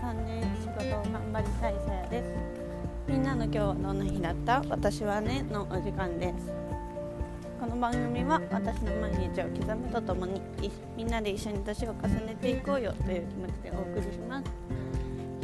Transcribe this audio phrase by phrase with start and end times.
[0.00, 2.30] 3年仕事を頑張りたいさやです。
[3.06, 4.62] みんなの今日はどんな日だった？
[4.70, 6.50] 私はねのお時間です。
[7.60, 10.40] この番組は私の毎日を刻むとともに
[10.96, 14.50] みんなで一緒に年を重ねていこうよという気持ちでお送りします。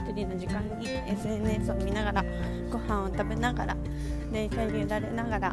[0.09, 2.25] 一人の時間に SNS を見ながら
[2.73, 3.77] ご飯を食べながら
[4.33, 5.49] 電車に揺られながら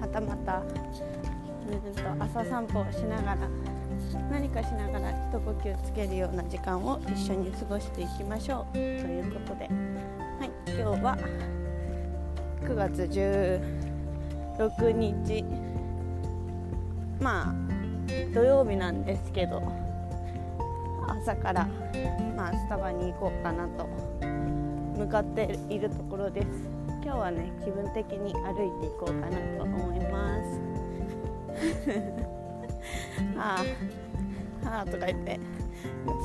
[0.00, 0.62] はたまたう
[1.74, 3.36] んと朝散歩をしながら
[4.30, 8.72] 何かしながら一呼吸つけるような時間を一緒に過ごしていきましょう。
[8.74, 11.16] ということで、はい、今日は
[12.62, 13.02] 9月
[14.58, 15.44] 16日。
[17.20, 17.54] まあ
[18.34, 19.62] 土曜日なんですけど
[21.08, 21.66] 朝から、
[22.36, 23.86] まあ、スタバに行こうかなと
[24.96, 26.46] 向かっているところです。
[27.02, 30.60] 今日はね気分的に歩いていこうかなと思います。
[33.38, 34.05] ああ
[34.68, 35.40] はあとか言って。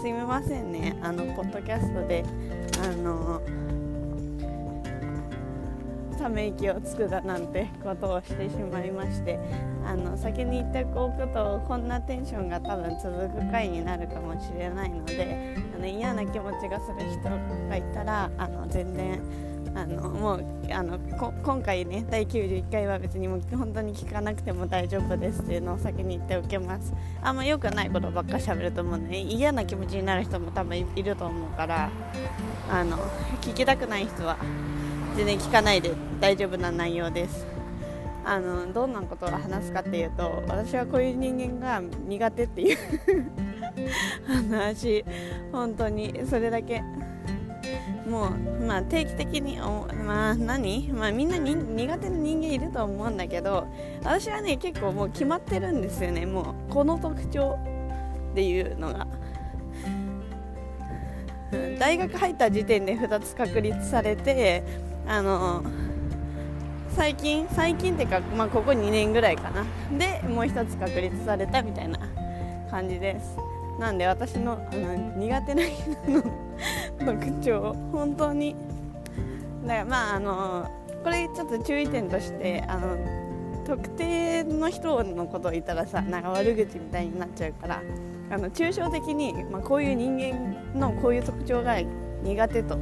[0.02, 0.96] すみませんね。
[1.02, 2.24] あのポッドキャストで
[2.84, 3.42] あの
[6.22, 9.40] ため息をつくだなんてことをしてしまいまして
[9.84, 17.24] あの先に言っておくとこんなテンションが多分続く回になるかもしれないのであの嫌な気持ちがする人
[17.70, 19.20] がいたらあの全然
[19.74, 26.94] あのもうあの今回ね第91回は別にもう本当に聞かなくても大丈夫ですっていうのを先に言っておきます。
[27.22, 31.90] あんま良くないことばっかしゃべると思うね嫌な気持ちになる人も多分いると思うから
[32.70, 32.98] あの
[33.42, 34.38] 聞きたくない人は
[35.16, 37.46] 全然聞かないで大丈夫な内容です。
[38.24, 42.78] あのどんなことを話すかっていうと私はこういう人間が苦手っていう
[44.52, 45.04] 話
[45.52, 46.84] 本当にそれだけ。
[48.12, 53.68] もう、まあ、定期的にまあ何、まあ、みんなに苦手な人間いると思うんだけど
[54.04, 56.26] 私はね結構もう決まってるんですよね。
[56.26, 57.58] もうこの特徴
[58.32, 59.08] っていうのが。
[61.80, 64.64] 大学入った時点で2つ確立されて
[65.06, 65.62] あの
[66.96, 69.66] 最近最近っていうか、まあ、ここ2年ぐらいかな。
[69.98, 72.00] でもう1つ確立されたみたいな
[72.70, 73.51] 感じです。
[73.82, 76.24] なんで私のあの苦手な人の
[77.04, 78.56] 特徴本当に。
[79.66, 80.72] だからまああの
[81.04, 82.96] これちょっと注意点としてあの
[83.66, 87.82] 特定の人のことを言ったらさなんか悪口みたいになっちゃうから
[88.30, 91.78] あの抽象的に、まあ、こういう人間のこういう特徴が
[92.24, 92.78] 苦手と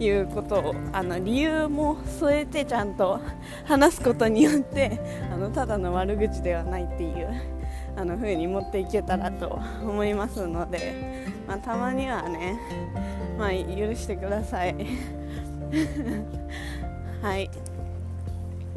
[0.00, 3.20] いうことをあの理由も添えてちゃんと
[3.64, 4.98] 話すことによって
[5.30, 7.57] あのただの悪口ではないっていう。
[7.98, 12.56] あの風に持っていけたらと思いますので、まあ、たまにはね、
[13.36, 14.76] まあ、許してください。
[17.20, 17.50] はい。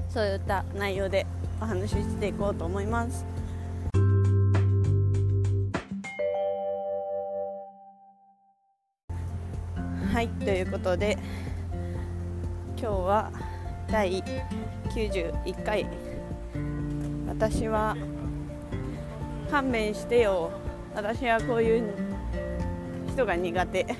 [0.09, 1.27] そういった内容で
[1.61, 3.23] お話ししていこうと思います。
[10.11, 11.17] はいということで
[12.75, 13.31] 今日は
[13.87, 14.23] 第
[14.89, 15.85] 91回。
[17.27, 17.95] 私は
[19.51, 20.49] 勘弁してよ。
[20.95, 21.93] 私はこういう
[23.09, 23.85] 人が苦手。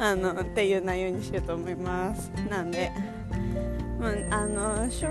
[0.00, 2.30] あのっていう内容にしようと思います。
[2.48, 2.90] なんで、
[4.00, 5.06] まあ、あの正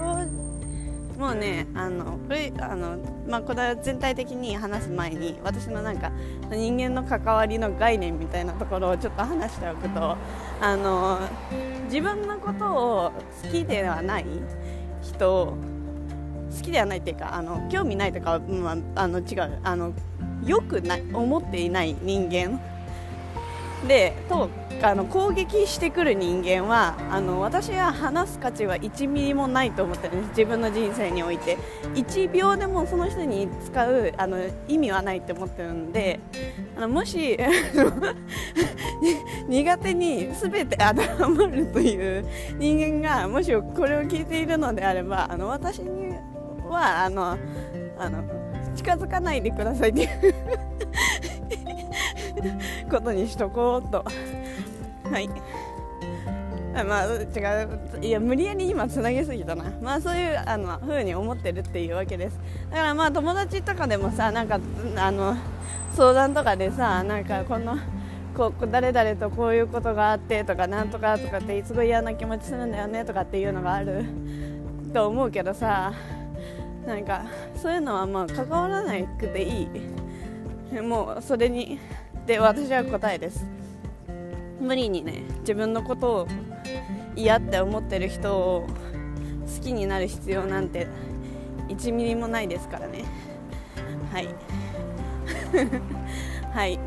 [1.20, 6.12] もうねあのこれあの、まあ、これは全体的に話す前に私のなんか
[6.52, 10.16] 人間の関わりの概念みたいなところをちょっと話しておくと
[10.62, 11.20] あの
[11.86, 13.12] 自分のことを
[13.44, 14.26] 好きではない
[15.02, 15.58] 人
[16.58, 19.94] 好きではないっていうかあの興味ないとかは、まあ、の違うあの
[20.46, 22.60] よくない思っていない人間。
[23.88, 24.50] でと
[24.82, 30.16] あの攻撃してくる人間はあの私は話す価値は1ミリもないと思ってる。
[30.16, 31.58] んです自分の人生において。
[31.94, 36.20] 1秒でもその人に使うあの意味はないって思ってるんで。
[36.78, 37.38] あのもし
[39.48, 42.26] 苦手に全て当てはまるという
[42.60, 46.14] 人間がもしこれを聞いているのであればあの私に
[46.70, 47.38] はあの
[47.98, 48.24] あの
[48.76, 50.34] 近づかないでくださいっていう
[52.90, 54.06] ことにしとこうと。
[55.12, 55.30] はい。
[56.86, 58.06] まあ違う。
[58.06, 59.66] いや無理やり今つなげすぎたな。
[59.82, 62.40] まあそういうあの風に思ってるっていうわけです。
[62.70, 64.60] だからまあ友達とかでもさなんか
[64.98, 65.36] あの
[65.94, 67.78] 相談とかでさなんかこの
[68.36, 74.06] こう誰々とこういうことがあってとかなんとかとかってすごい嫌な気持ちするんだよねとかっていうのがある
[74.94, 75.94] と思うけどさ。
[76.88, 80.82] なんかそういうのはまあ関わらなくていい。
[80.82, 81.80] もうそれに
[82.26, 83.46] で私は答えです。
[84.62, 86.28] 無理にね自分のことを
[87.16, 88.68] 嫌って思ってる人を
[89.58, 90.88] 好きになる必要なんて
[91.68, 93.04] 1ミリもないですからね。
[94.14, 94.30] はい。
[96.54, 96.80] はい。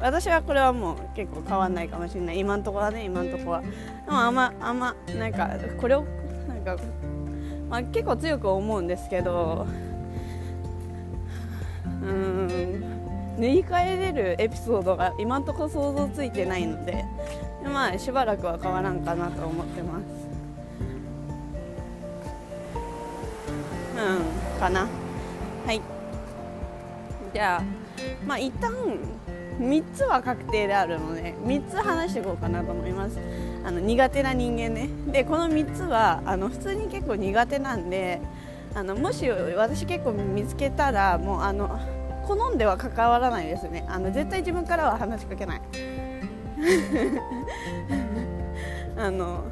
[0.00, 2.38] 私はこれはもう結構変わんないかもしれない。
[2.38, 3.62] 今んとこはね今んとこは。
[3.62, 3.66] で
[4.10, 5.48] もあんまあんまなんか
[5.80, 6.04] これを
[6.46, 6.76] なんか、
[7.68, 9.66] まあ、結構強く思うんですけど
[12.02, 12.48] うん
[13.38, 17.04] 塗り替えれるエピソードが今んとこ想像ついてないので
[17.64, 20.02] まあしばらくは変わらんかなと思ってます。
[23.96, 24.86] うんかな。
[25.66, 25.82] はい。
[27.34, 27.62] じゃあ
[28.26, 28.72] まあ一旦
[29.60, 33.18] 3つは確定であるので3つ話していこうかなと思います。
[33.64, 34.88] あの苦手な人間ね。
[35.10, 38.20] でこの3つはあの普通に結構苦手なんで
[38.74, 41.80] あのもし私結構見つけたらもうあの
[42.26, 43.84] 好んでは関わらないですね。
[43.88, 45.62] あの絶対自分からは話しかけない。
[48.96, 49.44] あの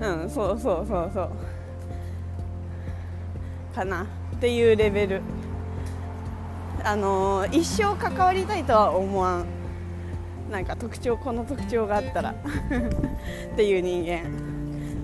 [0.00, 1.30] うんそうそうそうそう。
[3.74, 4.02] かな。
[4.02, 4.06] っ
[4.40, 5.20] ていうレベル。
[6.82, 9.46] あの一生関わりたいとは思わん。
[10.50, 12.30] なんか特徴この特徴があったら
[13.52, 14.28] っていう人間、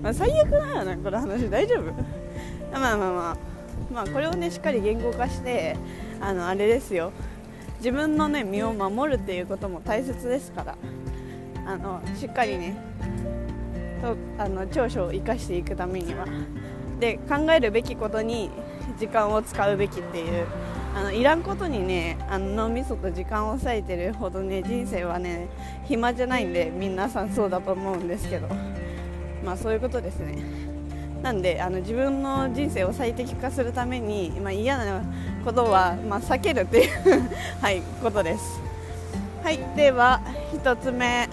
[0.01, 1.49] まあ、最悪だよなこの話。
[1.49, 2.79] 大丈夫？
[2.79, 3.37] まあまあまあ。
[3.91, 5.75] まあこれをねしっかり言語化して
[6.21, 7.11] あのあれですよ。
[7.79, 10.75] 自分のね身を守るっていうことも大切ですから。
[11.65, 12.75] あのしっかりね
[14.01, 16.25] とあの長所を生かしていくためには。
[16.99, 18.49] で考えるべきことに
[18.99, 20.45] 時間を使うべきっていう
[20.93, 25.47] あのいらんことにねあの脳みそと時間を割いてるほどね人生はね
[25.85, 28.47] 暇じゃないんで皆さんそうだと思うんですけど。
[29.43, 30.35] まあそういうことですね。
[31.21, 35.03] なんであの自分の人生を最適化するために、まあ、嫌な
[35.45, 36.89] ことは、まあ、避けるっていう
[37.61, 38.59] はい、ことです。
[39.43, 40.21] はいでは
[40.53, 41.29] 1つ目。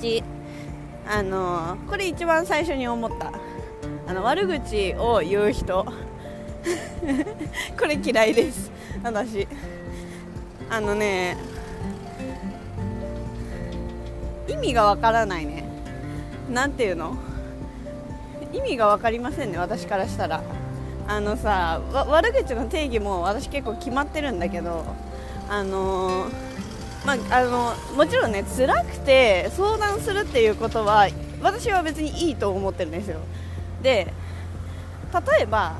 [0.00, 0.22] 1
[1.06, 3.32] あのこれ一番最初に思った。
[4.06, 5.86] あの悪口を言う人
[7.78, 8.70] これ嫌いです。
[9.02, 9.46] 私。
[10.68, 11.36] あのね
[14.46, 15.64] 意味がわからないね。
[16.50, 17.16] なんていうの？
[18.52, 20.42] 意味が分かりませんね私からしたら。
[21.08, 24.84] あのさ悪口の定義も私結構決まってるんだけど。
[25.48, 26.26] あの
[27.04, 31.08] まあ、あのもちろんね辛くて相談するっていうことは
[31.42, 33.18] 私は別にいいと思ってるんですよ。
[33.82, 34.12] で
[35.12, 35.74] 例えば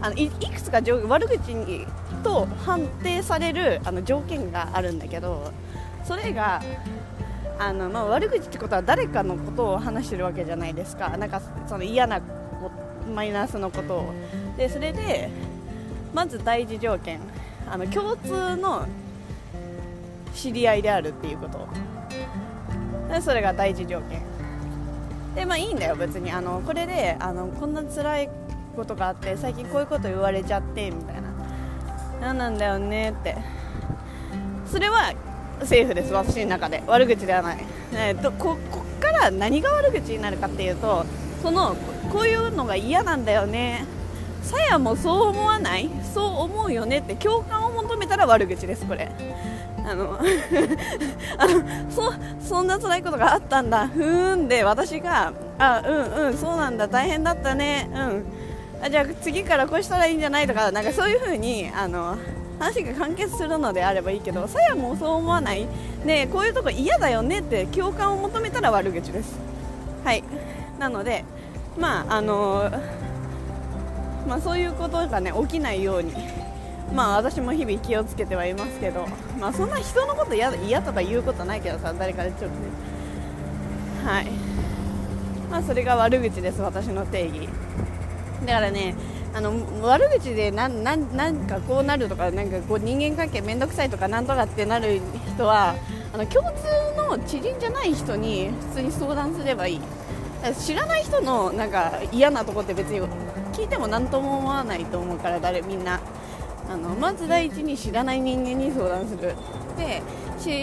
[0.00, 1.86] あのいくつか悪口に
[2.22, 5.52] と判定されるあの条件があるんだけど
[6.04, 6.60] それが
[7.58, 11.16] あの、まあ、悪口ってことは誰かのことを話してるわけじゃないですか。
[11.16, 12.20] なんかその嫌な
[13.14, 14.14] マイナスのことを。
[14.56, 15.30] でそれで
[16.12, 17.20] まず第一条件
[17.70, 18.86] あの共通の
[20.34, 21.66] 知り合いであるっていうこと。
[23.08, 24.22] でそれが第一条件。
[25.34, 26.30] でまあいいんだよ別に。
[26.30, 28.28] あのこれであのこんな辛い
[28.76, 31.22] ことがあって最近こういうこと言われちゃってみたいな。
[32.20, 33.36] 何なんだよねって。
[34.66, 35.12] それは
[35.64, 36.12] セーフです。
[36.12, 36.82] 私の中で。
[36.86, 37.58] 悪口ではない、
[37.92, 41.04] えー、とここから何が悪口になるかっていうと
[41.42, 41.76] その
[42.12, 43.84] こういうのが嫌なんだよね。
[44.42, 45.90] さやもそう思わない？
[46.14, 49.10] そう思うよねって共感を求めたら悪口ですこれ。
[49.84, 50.18] あの
[51.38, 53.88] あのそそんな辛いことがあったんだ。
[53.88, 56.86] ふーんで私があうんうんそうなんだ。
[56.88, 57.88] 大変だったね。
[57.92, 58.24] うん。
[58.82, 62.16] あじゃあ次からこうしたらいいんじゃないとかなんかそういう風にあの
[62.58, 65.66] 話が完結するのであればいいけどさやもそう思わない。
[66.04, 69.34] ねこういうとこ嫌だよねって共感を求めたら悪口です。
[70.04, 70.22] はい。
[70.78, 71.24] なので
[71.78, 72.70] まああの
[74.26, 76.12] まあ、そういうことがね起きないように
[76.92, 79.06] まあ私も日々気をつけてはいますけど
[79.38, 80.50] まあそんな人のこと嫌
[80.82, 82.52] とか言うことないけどさ誰かでちょっとね。
[84.04, 84.26] はい。
[85.50, 87.48] まあそれが悪口です私の定義。
[88.46, 88.94] だからね
[89.34, 95.00] あの悪口でなんなんかこうなるとかなんかこう人間関係面倒くさいとかなんとかってなる
[95.34, 95.74] 人は
[96.12, 96.56] あの共通
[96.96, 99.80] の知人じゃない人に普通に相談すればいい。
[100.60, 103.00] 知らない人のなんか嫌なとこって別に
[103.52, 106.00] 聞いても何とも思わないと思うから誰みんな。
[106.68, 109.34] あのまず第一に知らない人間に相談する。
[109.76, 110.02] で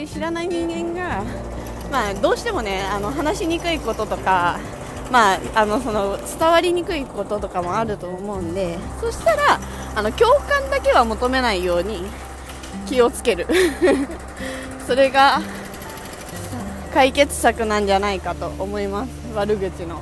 [0.06, 1.24] 知らない人間が、
[1.92, 4.60] まあ、どうしてもねあの話しにくいこととか
[5.14, 9.60] まあ、あのその伝わりにくいこととかもあると思うんでそしたら
[9.94, 12.04] あの共感だけは求めないように
[12.88, 13.46] 気をつける。
[14.88, 15.40] それが
[16.96, 19.10] 解決策なんじゃないかと思います。
[19.36, 20.02] 悪口の。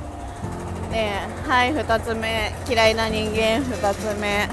[0.90, 1.12] で
[1.46, 2.54] はい2つ目。
[2.66, 3.62] 嫌いな人間。
[3.62, 4.48] 2つ目。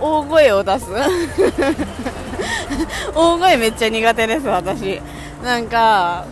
[0.00, 0.86] 大声を出す。
[3.14, 5.00] 大声めっちゃ苦手です私。
[5.44, 6.24] なんか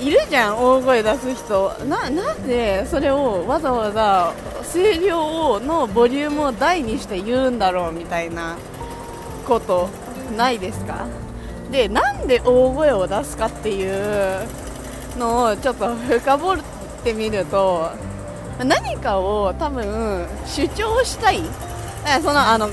[0.00, 1.74] いるじゃん大声出す人。
[1.86, 4.32] ななんでそれをわざわざ
[4.72, 8.56] 声量のボリュームを大にして言うんだろうみたいな
[9.46, 9.88] こと
[10.36, 11.06] ないですか？
[11.70, 14.46] でなんで大声を出すかっていう
[15.18, 16.58] のをちょっと深掘っ
[17.04, 17.90] てみると
[18.64, 21.42] 何かを多分主張したい。
[22.22, 22.70] そのあの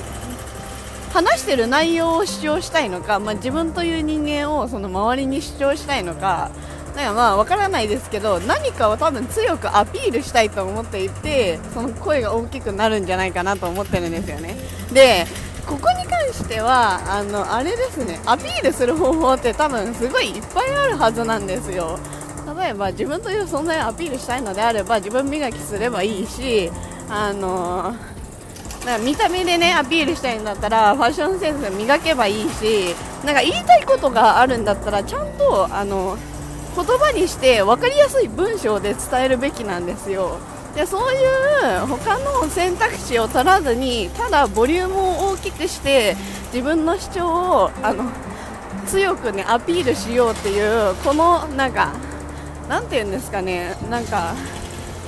[1.14, 6.52] 話してる内容を主張したいのか、まあ、自分という人間をその周りに主張したいのか
[6.98, 14.58] なんかまあ分からないですけど何かを多分強くアピールしたいと思っていてその声が大きくなるんじゃないかなと思ってるんですよね。
[14.92, 15.28] で
[15.68, 22.00] ここに関してはあのあれですねアピールする方法って多分すごいいっぱいあるはずなんですよ。
[22.60, 26.72] 例えば自分という存在をアピールしたいのであれば自分磨きすればいいし
[27.10, 27.94] あの
[28.86, 36.18] なんか見た目でねアピールしたいんだったらファッションセンス磨けばいいしなんか言いたいことがあるんだったらちゃんとあの
[36.78, 40.38] 言葉にして分かりやすい文章で伝えるべきなんですよ。
[40.76, 41.18] でそうい
[41.84, 46.16] う他の選択肢を取らずにただボリュームを大きくして
[46.54, 47.28] 自分の主張
[47.64, 48.12] をあの
[48.86, 51.96] 強くねアピールしようっていうこのなんか
[52.70, 54.36] なんて言うんですかねなんか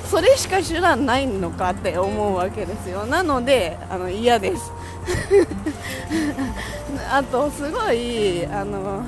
[0.10, 3.06] それしか手段ないのかって思うわけですよ。
[3.06, 4.72] なのであの嫌です。
[7.12, 9.04] あとすごいあの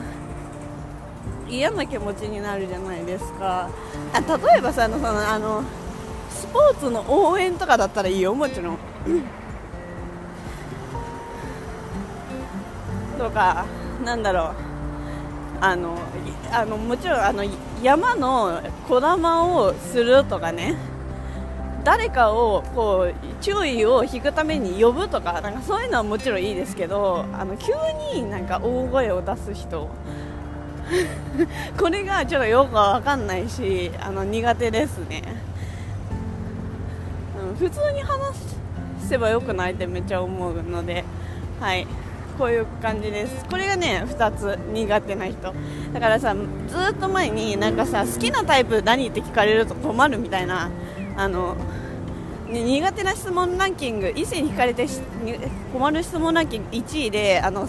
[1.51, 3.69] 嫌な気持ちになるじゃないですか。
[4.13, 4.27] あ例
[4.59, 5.65] えばさあのそのあの
[6.29, 8.33] スポーツの応援とかだったらいいよ。
[8.33, 8.77] もちろん。
[13.19, 13.65] とか
[14.05, 14.53] なんだろう。
[15.59, 15.97] あの
[16.51, 17.43] あのもちろんあの
[17.83, 20.75] 山のこだまをするとかね。
[21.83, 27.73] 誰かをこう注意を引くために呼ぶとかなんかそういうのはもちろんいいですけどあの急
[28.13, 29.89] になんか大声を出す人
[31.79, 35.23] これがちょっとよくわかんないしあの苦手ですね、
[37.49, 38.35] うん、普通に話
[39.07, 41.03] せばよくないってめっちゃ思うので
[41.59, 41.87] はい。
[42.37, 43.45] こういう感じです。
[43.45, 45.53] これがね2つ苦手な人。
[45.93, 46.35] だからさ
[46.67, 50.71] ずっと前になんかさ好きなタイプ何って聞かれると困るみたいな
[51.15, 51.55] あの
[52.49, 54.87] 苦手な質問ランキング異性に聞かれて
[55.71, 57.67] 困る質問ランキング1位であの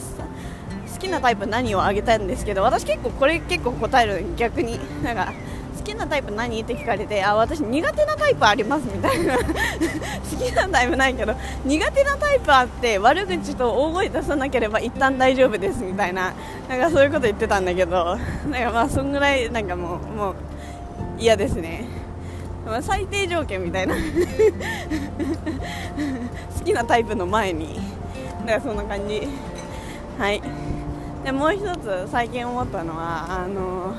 [1.02, 4.78] きなタイプ何をあげたんですけど私結構これ結構答える逆に。
[5.02, 5.32] なんか
[5.76, 9.36] 好きなタイプ何って聞かれてあ私苦手なタイプありますみたいな。
[9.42, 16.34] 好きなタイプないけど苦手なタイプあって悪口と大声出さなければ一旦大丈夫ですみたいな。
[16.68, 18.16] なんかそういうこと言ってたんだけど
[18.48, 20.34] なんかまあそんぐらいなんかもうもう
[21.18, 21.84] 嫌ですね。
[22.64, 23.96] ま、最低条件みたいな。
[26.58, 27.80] 好きなタイプの前に。
[28.46, 29.26] だかそんな感じ。
[30.16, 30.40] はい。
[31.24, 33.94] でもう一つ最近思ったのはあの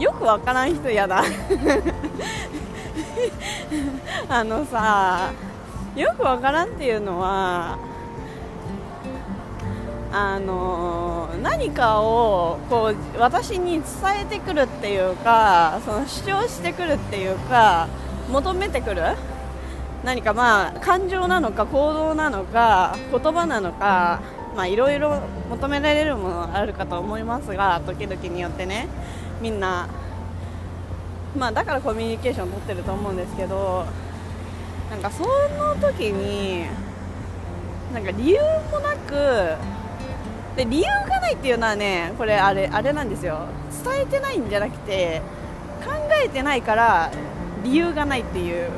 [0.00, 1.22] よくわからん人嫌だ。
[4.28, 5.30] あのさ
[5.96, 7.76] よくわからんっていうのは
[10.12, 13.82] あの何かをこう私に伝
[14.22, 17.88] えてくるっていうかその主張してくるっていうか
[18.30, 19.02] 求めてくる。
[20.04, 24.20] 何かまあ感情なのか行動なのか言葉なのか
[24.54, 28.88] まあいろいろ求められるものあるかと思いますが時々によってね
[29.40, 29.88] みんな、
[31.36, 33.86] まあ、だからコミュニケーション取ってると思うんですけど
[34.90, 36.66] なんかその時に
[37.92, 38.40] なんか理由
[38.70, 39.56] もなく
[40.56, 43.46] で理由がないっていうのはねこれあれあれなんですよ。
[43.84, 45.22] 伝えてないんじゃなくて
[45.82, 45.90] 考
[46.22, 47.10] えてないから
[47.64, 48.68] 理由がないっていう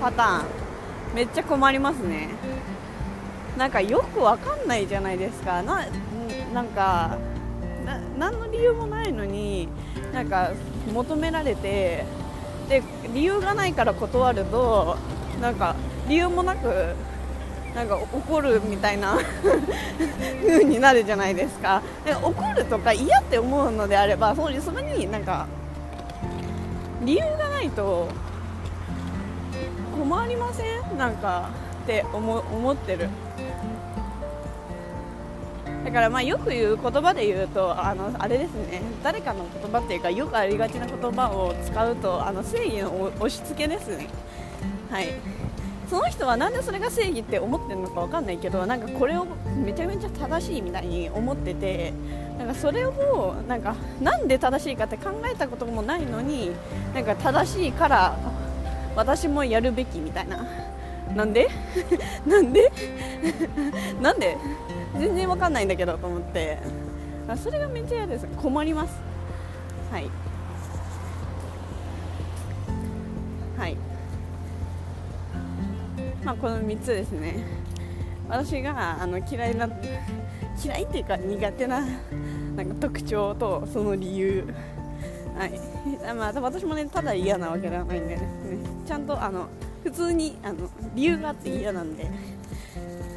[0.00, 0.44] パターン
[1.14, 2.28] めっちゃ困りますね。
[3.56, 5.62] なんかよくわかんないじゃないですか。
[5.62, 5.86] な
[6.54, 7.18] なんか
[7.84, 9.68] な何の理由もないのに
[10.12, 10.50] なんか
[10.92, 12.04] 求められて
[12.68, 12.82] で
[13.14, 14.96] 理由がないから断ると
[15.40, 15.74] なんか
[16.08, 16.94] 理由もなく
[17.74, 19.16] なんか怒るみたいな
[20.46, 21.82] 風になるじゃないですか。
[22.04, 25.46] で怒るとか嫌って思うのであればそうそこになんか
[27.04, 28.08] 理由がないと
[29.98, 30.62] 困りませ
[30.94, 30.98] ん？
[30.98, 31.48] なんか
[31.82, 33.08] って思思ってる。
[35.84, 38.82] だからまあよく言う言葉で言うとあのあれですね。
[39.02, 44.08] 誰かの言葉っていうかよくありがちな言葉を使うとあの正義の押し付けですね。
[44.90, 45.08] はい。
[45.90, 49.26] その人はなんでそれが正義って思ってるのか分かんないけどなんかこれを
[49.62, 51.92] めちゃめちゃ正しいみたいに思ってて
[52.38, 56.52] なんかそれをなんかなんで正しいかって考えたこともないのに
[56.94, 58.16] なんか正しいから
[58.96, 60.46] 私もやるべきみたいな。
[61.14, 61.48] なんで？
[62.26, 62.72] なんで？
[64.00, 64.36] なんで？
[64.98, 66.58] 全然わかんないんだけどと思って。
[67.36, 68.26] それがめっちゃ嫌です。
[68.36, 69.00] 困ります。
[69.90, 70.10] はい。
[73.56, 73.76] はい。
[76.24, 77.44] まあこの3つですね。
[78.28, 79.68] 私があの嫌いな
[80.62, 81.80] 嫌いっていうか苦手な
[82.56, 84.44] なんか特徴とその理由。
[85.38, 85.52] はい。
[86.14, 88.22] まあ私もねただ嫌なわけではないんでね。
[88.86, 89.46] ちゃんとあの
[89.84, 92.10] 普通にあの理由があって嫌なんで。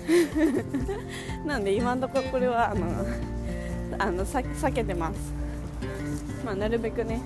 [1.45, 2.85] なんで今のところこれはあの
[3.97, 5.33] あの避けてます。
[6.43, 7.21] まあなるべくね。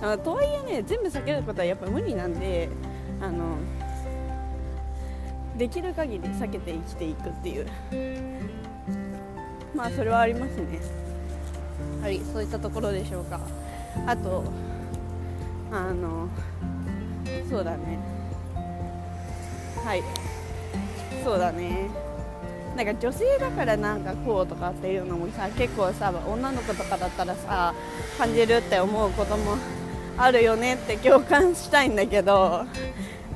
[0.00, 2.68] あとはいえね全部避けることはやっぱ無理なんで
[3.20, 3.56] あの
[5.56, 7.66] できる限り避けて生きていくっていう。
[9.74, 10.80] まあそれはありますね。
[12.00, 13.40] はいそういったところでしょうか。
[14.06, 14.44] あと
[15.70, 16.28] あの
[17.48, 17.98] そうだね。
[19.84, 20.02] はい。
[21.24, 21.90] そうだね。
[22.76, 27.74] なんか女性だからなんかこうとかっていうのもさ結構さ女の子とかだったらさ
[28.16, 29.56] 感じるって思うことも
[30.16, 32.64] あるよねって共感したいんだけど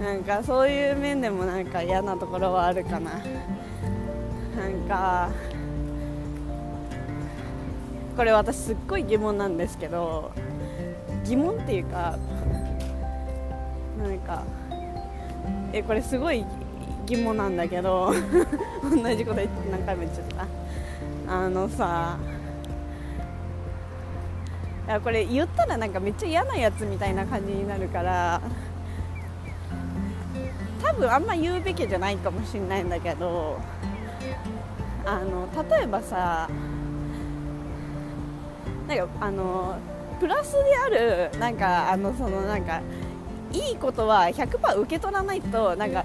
[0.00, 3.10] なんかそういう面でもなんか嫌なところはあるかな。
[4.56, 5.28] なんか
[8.16, 10.32] これ私すっごい疑問なんですけど
[11.26, 12.16] 疑問っていうか
[14.02, 14.44] なんか
[15.74, 16.46] えこれすごい
[17.06, 18.12] 疑問なんだけど
[18.82, 20.66] 同じこと何回も言っちゃった。
[21.28, 22.16] あのさ
[24.86, 28.40] いやこれ言ったらなんかめっちゃ嫌なやつみたいな感じになるから
[30.80, 33.60] 多分あんま言うべきじゃないかもしれないんだけど
[35.04, 36.48] あの例えばさ
[38.86, 39.76] なんかあの
[40.20, 42.80] プラスであるなんかあのそのなんか
[43.52, 46.04] いいことは100%受け取らないとなんか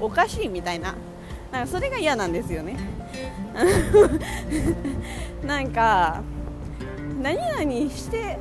[0.00, 0.94] おかしいみたいな。
[1.52, 2.76] なんかそれが嫌なんですよね。
[5.44, 6.22] なんか
[7.20, 8.38] 何々して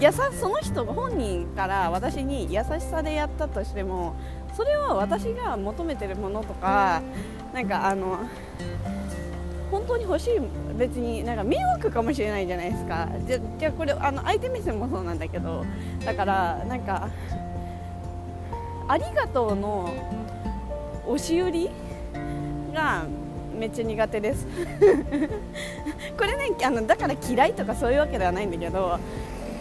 [0.00, 4.16] やさその人本人から私に優しさでやったとしても
[4.54, 7.00] それは私が求めてるものとか
[7.52, 8.18] なんかあの
[9.70, 10.40] 本当に欲しい
[10.76, 13.08] 別になんか迷惑かもしれないじゃないですか。
[13.26, 15.64] じゃじゃこれあの相手目線もそうなんだけど
[16.04, 17.08] だからなんか
[18.88, 19.92] ありがとうの
[21.06, 21.70] 押し売り
[22.72, 23.04] が
[23.58, 24.46] めっちゃ苦手です。
[26.18, 28.98] これねあのだから嫌いとかそういうわけではないんだけど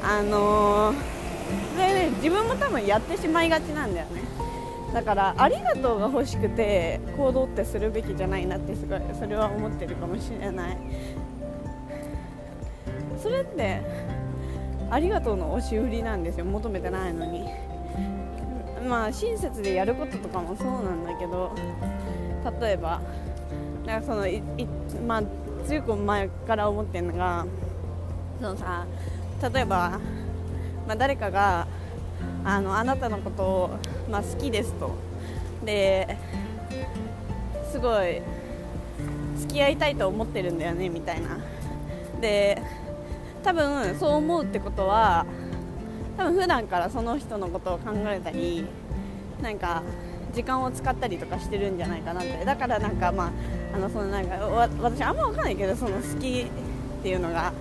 [0.04, 0.96] あのー、
[1.76, 4.22] それね自分も多分やってしまいがちなんだよね。
[4.94, 10.78] だからありがとうが欲しくて行動ってするべきじゃないなってすごいそれは思ってるかもしれない。
[13.22, 13.82] それって
[14.92, 16.46] ありがとうの押し売りなんですよ。
[16.46, 17.73] 求めてないのに。
[18.84, 21.52] まあ親切でやることとかもそうなんだけど
[22.62, 23.02] 例えば
[23.86, 24.66] なんかそのいい
[25.08, 25.24] まあ
[25.66, 27.46] ずいぶん前から思ってるのが
[28.40, 28.86] そのさ
[29.54, 30.00] 例えば、
[30.88, 31.68] まあ、誰かが
[32.46, 33.70] あのあなたのことを、
[34.10, 34.92] まあ、好きですと。
[35.66, 36.18] で
[37.72, 38.22] すごい
[39.38, 41.40] 付き合いたいと思ってるんだよねみたいな。
[42.22, 42.62] で
[43.44, 45.26] 多分そう思うってことは
[46.18, 48.66] 多分普段からその人のことを考えたり
[49.42, 49.84] なんか
[50.34, 52.44] 時間を使ったりとかしてるんじゃないかなって。
[52.46, 53.32] だからなんかまあ
[53.76, 54.36] あのそのなんか
[54.82, 56.48] 私あんま分かんないけどその好きっ
[57.04, 57.52] ていうのが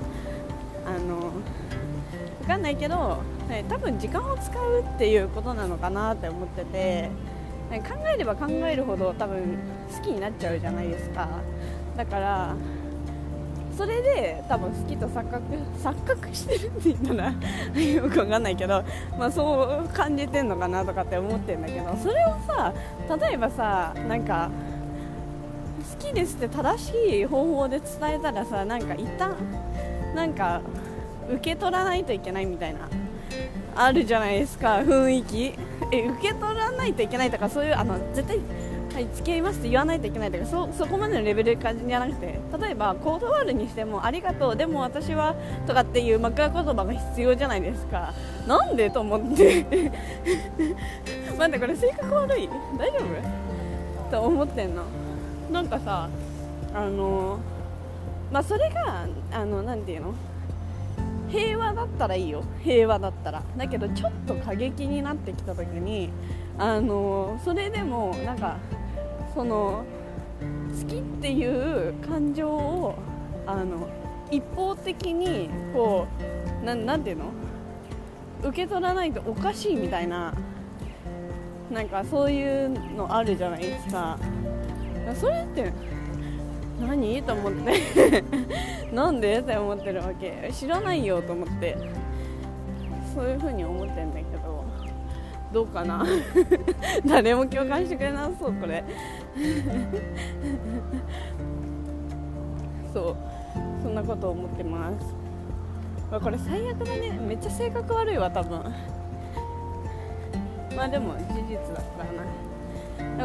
[0.87, 1.33] あの
[2.41, 7.11] 分かんないけど、ね、多分時間を使うっていうことなのかなって思ってて
[7.71, 7.79] 考
[8.15, 9.59] えれば考えるほど多分
[9.95, 11.29] 好きになっちゃうじゃないですか。
[11.97, 12.55] だから
[13.77, 15.45] それで多分好きと錯覚
[15.83, 17.33] 錯覚してるって言ったら
[17.83, 18.85] よくわかんないけど、
[19.19, 22.73] まあ、そう感じてんのかなとかって思ってるんだけどそれをさ
[23.21, 24.51] 例えばさなんか
[25.99, 29.35] 好きですって正しい方法で伝えたらさなんか一旦
[30.15, 30.61] なんか
[31.29, 32.81] 受け取らないといけないみたいな
[33.75, 35.55] あるじゃないですか雰囲気。
[35.91, 38.39] え受け取らないといけないとかそういうあの絶対
[38.93, 45.35] 付き合いますって言わないといけないとかそそこまでのレベル感じじゃなくて例えば断るにしてもありがとうでも私は
[45.67, 48.13] とかっていう枕言葉が必要じゃないですか。
[48.47, 49.65] なんでと思って。
[51.39, 52.49] 待ってこれ性格悪い？
[52.79, 52.99] 大丈
[54.09, 54.11] 夫？
[54.11, 54.83] と思ってんの。
[55.51, 56.09] なんかさ
[56.75, 57.39] あの
[58.31, 60.15] まあそれがあのなていうの？
[61.29, 62.43] 平和だったらいいよ。
[62.63, 63.43] 平和だったら。
[63.57, 66.11] だけどちょっと過激になってきた時に
[66.59, 68.59] あのそれでもなんか
[69.35, 69.85] その
[70.81, 72.95] 好きっていう感情を
[73.47, 73.89] あの
[74.31, 76.07] 一方的にこ
[76.63, 77.25] うななんていうの？
[78.43, 80.35] 受け取らないとおかしいみたいな
[81.71, 84.19] なんかそういうのあるじゃないですか。
[85.15, 85.73] それって
[86.81, 87.23] 何？
[87.23, 88.25] と思って。
[88.93, 89.39] なんで？
[89.39, 90.51] って思ってるわけ。
[90.53, 91.77] 知らないよと思って。
[93.15, 94.65] そういう風に思ってんだけど。
[95.53, 96.05] どうかな？
[97.07, 98.83] 誰も共感してくれなそうこれ。
[102.93, 103.17] そう。
[103.83, 105.15] そんなこと思ってます。
[106.23, 107.19] これ最悪だね。
[107.27, 108.61] めっちゃ性格悪いわ多分。
[110.77, 112.05] まあでも事実だから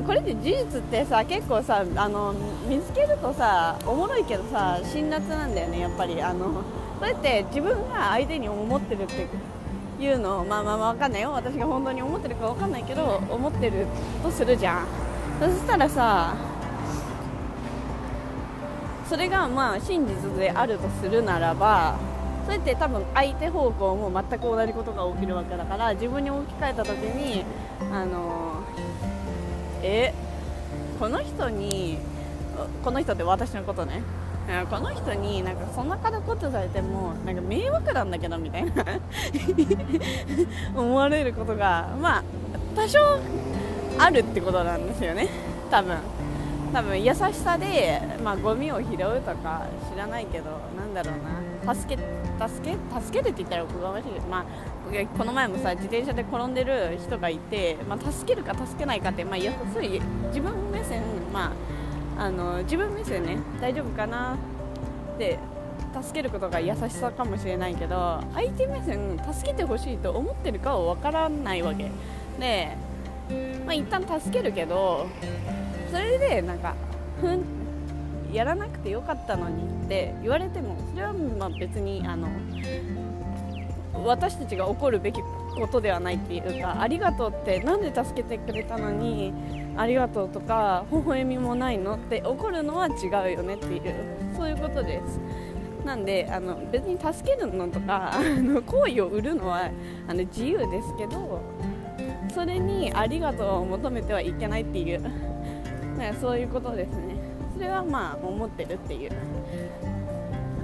[0.02, 0.04] な。
[0.04, 2.34] これって事実ってさ結構さあの
[2.68, 6.22] 見つけるとさおもろいけどさ辛辣なんだよねやっぱり。
[6.22, 6.46] あの
[7.00, 9.28] こうやって自分が相手に思ってるって
[10.00, 11.32] いうのをまあまあ分かんないよ。
[11.32, 13.88] 私が本当に思ってるか分かんないけど思ってる
[14.24, 14.88] とするじゃん。
[15.40, 16.36] そしたらさ
[19.08, 21.96] それがまあ真実であるとするならば
[22.46, 27.46] それって多分相手方向も全く同じことが起きるわけだから自分に置き換えた時に
[27.92, 28.64] あの
[29.84, 30.14] え
[31.00, 32.00] この人に
[32.84, 34.02] この人って私のことね。
[34.70, 38.72] この人になんかそんなからことされてもなんか迷惑なんだけどみたいな。
[40.76, 42.24] 思われることがまあ
[42.76, 43.00] 多少
[44.00, 45.28] あるってことなんですよね。
[45.70, 45.98] 多分。
[46.74, 51.74] 多分優しさで、まあ、ゴミを拾うとか知らないけどなんだろうな。
[51.74, 52.02] 助け
[52.40, 54.14] 助け助けるって言ったらおこがましい。
[54.14, 54.44] です、まあ、
[55.18, 61.02] この前もさ自転車で転んでる人がいて、まあ、助けるか助けないかって、まあ、やすい自分目線、
[61.34, 61.52] まあ、
[62.18, 63.38] あの自分目線ね。
[63.62, 64.36] 大丈夫かな？
[65.16, 65.40] って
[66.02, 71.90] 助けることが優しさかもしれないけど相手目線助けてほしいと思ってるかは分からないわけ。
[72.40, 72.78] で、
[73.66, 75.08] まあ、一旦助けるけど
[75.92, 76.76] それでなんか
[77.20, 77.44] ふん
[78.32, 82.28] やらなくてよかったのにって言われてもそれはまあ別にあの
[84.06, 85.20] 私たちが怒るべき
[85.60, 89.34] ことではないっていうかありがとうって何で助けてくれたのに
[89.76, 93.96] ありがとうとか微笑みもないのって怒るのは違うよねっていう
[94.36, 95.20] そういうことです。
[95.86, 99.70] なんであの別に助けるのとか あの好意を売るのは
[100.08, 101.40] あの自由ですけど
[102.34, 105.02] それにありがとうを求めてはいけないっていう
[105.98, 107.16] ね、そういうことですね。
[107.56, 109.12] それはまあ思ってるっていう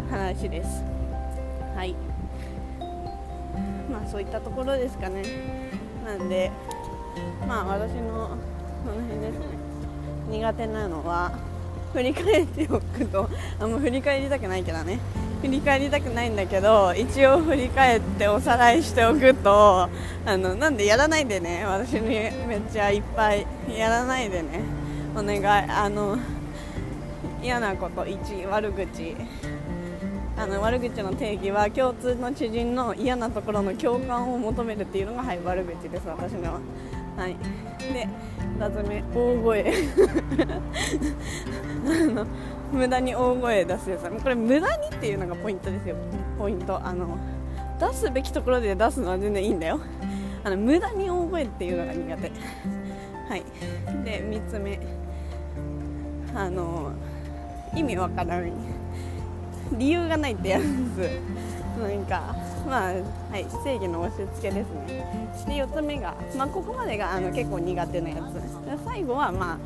[0.10, 0.84] 話です。
[1.75, 1.95] はい。
[3.93, 5.21] まあそういったところですかね。
[6.03, 6.51] なんで
[7.47, 8.29] まあ私の
[8.84, 9.39] この辺です。
[9.39, 9.45] ね
[10.32, 11.32] 苦手なのは
[11.93, 13.29] 振り返っておくと
[13.60, 14.99] あんま振り返りたくないけどね。
[15.41, 19.89] 振り返りたくないんだけど一応振り返っておさらいしておくと
[20.25, 21.63] あのなんでやらないでね。
[21.65, 22.10] 私に
[22.47, 24.62] めっちゃいっぱいやらないでね。
[25.15, 26.17] お願いあの
[27.43, 29.15] 嫌なこと1悪口
[30.43, 36.60] あの悪口の定義は共通の知人の嫌なところの共感を求めるっていうのが、はい、悪口です私のは。
[37.15, 37.38] はい、
[37.93, 38.10] で
[38.60, 39.73] 2つ目大声。
[41.88, 42.27] あの
[42.73, 44.10] 無駄に大声出すやつ。
[44.21, 45.95] これ無駄にっていうのがポイントですよ。
[46.38, 46.77] ポイント。
[46.86, 47.17] あの
[47.79, 49.79] 出すべきところで出すのは全然いいんだよ。
[50.43, 52.32] あの無駄に大声っていうのが苦手。
[53.29, 53.43] はい。
[54.03, 54.77] で3つ目。
[56.36, 56.91] あの
[57.73, 58.51] 意味わからん。
[59.71, 60.63] 理由がないってやつ。
[61.80, 62.36] なんか
[62.67, 62.93] まあ
[63.32, 65.32] はい正義の押し付けですね。
[65.47, 68.84] で4つ目が、まあ、ここまでがあの結構苦手なやつ。
[68.86, 69.58] 最後は、まあ、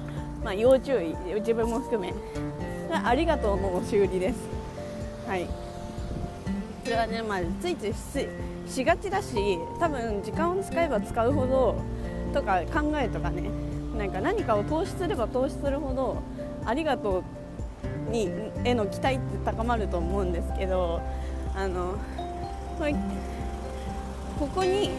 [0.43, 2.13] まあ要注意自分も含め。
[2.89, 4.37] ありがとうの修理です。
[5.27, 5.47] はい。
[6.83, 7.93] それはね、まあ、ついつい
[8.69, 11.75] しがちだし多分時間を使えば使うほど
[12.33, 13.49] とか考えとかね。
[13.97, 16.21] なんか何かを投資すれば投資するほど
[16.65, 17.23] ありがとう
[18.09, 18.29] に
[18.63, 21.01] への期待って高まると思うんですけど
[21.55, 21.95] あの
[24.39, 24.91] ここに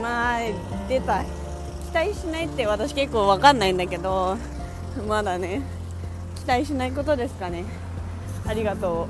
[0.00, 0.40] まあ
[0.88, 1.24] 出た。
[1.90, 4.36] 期待しないって私結構分かんないんだけど
[5.08, 5.60] まだね
[6.36, 7.64] 期待しないことですかね。
[8.46, 9.08] ありがと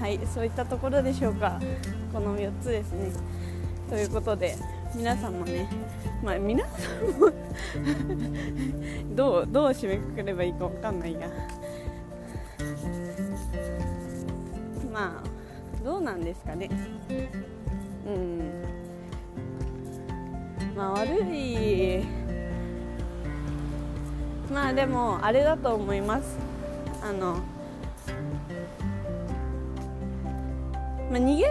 [0.00, 0.02] う。
[0.02, 1.60] はいそういったところでしょうか。
[2.14, 3.10] この4つですね。
[3.90, 4.56] ということで
[4.94, 5.68] 皆さんもね
[6.24, 7.30] まあ皆さんも
[9.14, 11.26] どうどう締めくくればいいか分かんないが。
[14.96, 16.70] まあどうなんですかね。
[18.06, 18.62] うん。
[20.74, 22.02] まあ悪い。
[24.50, 26.38] まあでもあれだと思います。
[27.02, 27.34] あの、
[31.10, 31.44] まあ、逃げ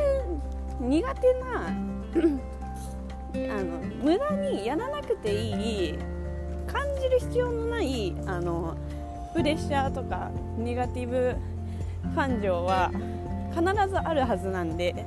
[0.80, 5.52] 苦手なあの無駄にやらなくてい
[5.92, 6.00] い
[6.66, 8.76] 感じる必要のないあの
[9.36, 11.36] プレッシャーとかネガティブ
[12.16, 12.92] 感情は
[13.56, 15.06] 必ずあるはずなんで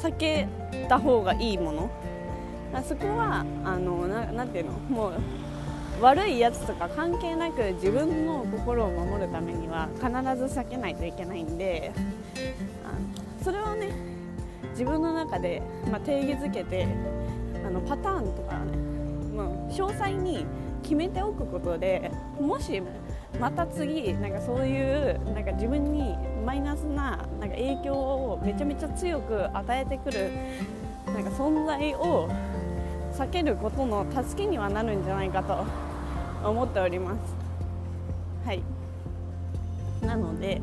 [0.00, 0.48] 避け
[0.88, 1.90] た方がいいもの。
[2.72, 4.72] あそこはあのなていうの？
[4.88, 5.12] もう
[6.00, 11.92] 悪いやつとか関係なく自分の心を守るためには必ず避けないといけないんで
[13.42, 13.92] それをね
[14.70, 16.88] 自分の中で、まあ、定義づけて
[17.64, 18.76] あのパターンとかね、
[19.36, 20.44] まあ、詳細に
[20.82, 22.10] 決めておくことで
[22.40, 22.82] もし
[23.40, 30.30] また次なんかそういうなんか自分にマイナスななんか影響をめちゃめちゃ強く与えてくる
[31.06, 32.28] なんか存在を
[33.12, 35.64] 避けることの助けにはなるんじゃないかと
[36.48, 37.18] 思っております。
[38.44, 38.62] はい。
[40.04, 40.60] なので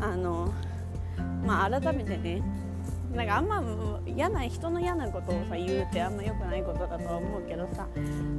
[0.00, 0.52] あの
[1.44, 2.42] まあ改めてね
[3.14, 3.62] なんかあんま
[4.06, 7.86] 嫌な人の嫌なことをさ言うってあんま良くないことだと思うけどさ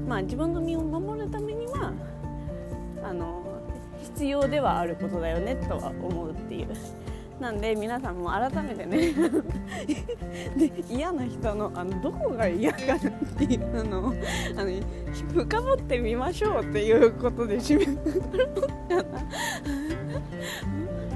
[0.07, 1.93] まあ自分の身を守るためには
[3.05, 3.43] あの
[4.01, 6.67] 必要ではあることだよねとは思うっていう。
[7.39, 9.11] なんで皆さんも改めてね
[10.55, 12.99] で嫌な人のあのどこが嫌かなっ
[13.37, 14.13] ていうのを
[14.55, 14.71] あの
[15.33, 17.85] 深掘ってみましょうっていうことで締め
[18.87, 19.19] たかな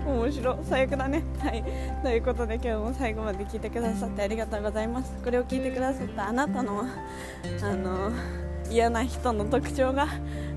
[0.05, 1.23] 面白最悪だね。
[1.39, 1.63] はい。
[2.03, 5.13] ということで今日も最後まで聞いてくださってありがとうございます。
[5.23, 8.11] これを聞いてくださったあなたのあの
[8.69, 10.07] 嫌な人の特徴が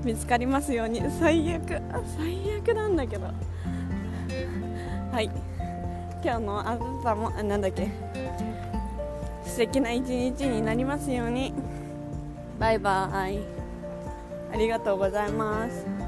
[0.03, 1.01] 見つかりますように。
[1.19, 1.81] 最悪。
[2.17, 3.25] 最悪なんだけど。
[5.11, 5.29] はい。
[6.23, 7.89] 今日のあなたもなんだっけ。
[9.45, 11.53] 素敵な一日になりますように。
[12.59, 13.39] バイバイ。
[14.51, 16.02] ありがとうございます。